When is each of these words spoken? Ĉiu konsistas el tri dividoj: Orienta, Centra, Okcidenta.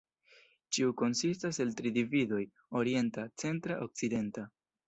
Ĉiu 0.77 0.93
konsistas 1.01 1.59
el 1.65 1.75
tri 1.81 1.91
dividoj: 1.99 2.41
Orienta, 2.81 3.29
Centra, 3.45 3.81
Okcidenta. 3.89 4.49